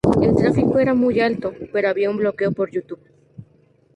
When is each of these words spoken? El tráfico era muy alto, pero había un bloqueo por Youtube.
El 0.19 0.35
tráfico 0.35 0.79
era 0.79 0.95
muy 0.95 1.19
alto, 1.19 1.53
pero 1.71 1.87
había 1.87 2.09
un 2.09 2.17
bloqueo 2.17 2.51
por 2.53 2.71
Youtube. 2.71 3.03